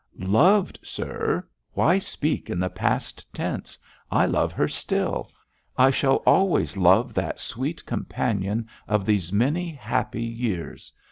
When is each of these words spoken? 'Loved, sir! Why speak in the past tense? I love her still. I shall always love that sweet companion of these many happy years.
'Loved, 0.17 0.79
sir! 0.81 1.47
Why 1.73 1.99
speak 1.99 2.49
in 2.49 2.59
the 2.59 2.71
past 2.71 3.31
tense? 3.35 3.77
I 4.09 4.25
love 4.25 4.51
her 4.51 4.67
still. 4.67 5.29
I 5.77 5.91
shall 5.91 6.23
always 6.25 6.75
love 6.75 7.13
that 7.13 7.39
sweet 7.39 7.85
companion 7.85 8.67
of 8.87 9.05
these 9.05 9.31
many 9.31 9.69
happy 9.75 10.23
years. 10.23 10.91